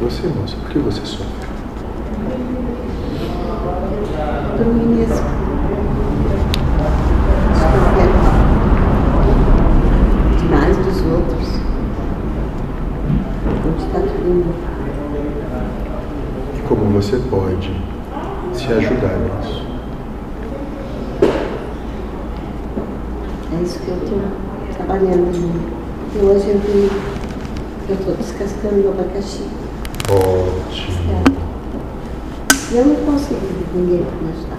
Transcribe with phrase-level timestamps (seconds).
[0.00, 1.26] Você, moça, por que você sofre?
[4.56, 5.14] Por mim mesmo.
[7.52, 8.08] Desconfiar
[10.38, 11.48] demais dos outros.
[13.66, 14.54] Onde está tudo?
[16.58, 17.72] E como você pode
[18.52, 19.64] se ajudar nisso?
[23.52, 24.18] É isso que eu estou
[24.76, 25.32] trabalhando.
[26.14, 26.90] E hoje eu vi,
[27.88, 29.44] eu estou descascando o abacaxi.
[30.08, 31.22] Ótimo.
[32.72, 33.40] E eu não consigo
[33.74, 34.58] ninguém para me ajudar.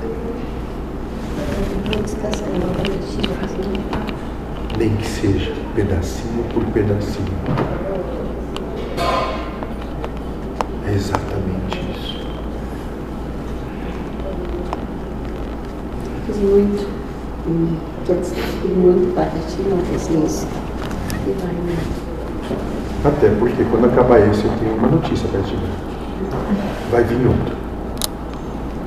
[1.91, 3.17] Vou descascando o abacaxi.
[4.77, 7.25] Nem que seja pedacinho por pedacinho.
[10.85, 12.27] É exatamente isso.
[16.27, 16.95] Fiz muito.
[18.05, 20.47] Descascando muito abacaxi, não fiz isso.
[21.27, 21.75] E vai, né?
[23.05, 25.70] Até porque quando acabar esse eu tenho uma notícia para te dar.
[26.90, 27.55] Vai vir outro.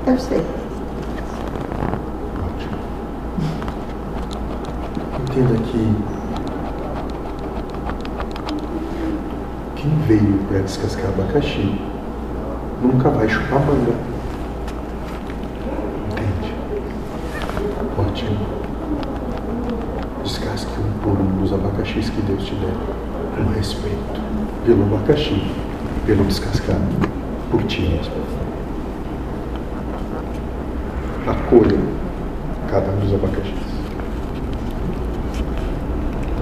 [0.08, 0.44] Eu sei.
[2.44, 2.78] Ótimo.
[5.20, 5.94] Entenda que
[9.77, 11.80] quem veio para descascar abacaxi
[12.82, 13.92] nunca vai chupar manga.
[16.10, 16.55] Entende?
[17.97, 18.67] Ótimo
[21.08, 22.74] por um dos abacaxis que Deus te der,
[23.34, 24.20] com respeito
[24.66, 25.42] pelo abacaxi,
[26.04, 26.84] pelo descascado,
[27.50, 28.12] por ti mesmo.
[31.26, 31.78] Acolha
[32.70, 33.54] cada um dos abacaxis.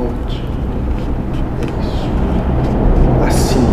[0.00, 0.56] Ótimo.
[1.62, 2.08] É isso.
[3.24, 3.66] Assim,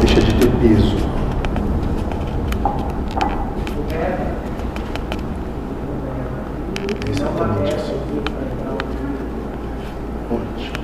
[0.00, 1.00] deixa de ter peso.
[7.10, 8.00] exatamente assim
[10.30, 10.79] ponte.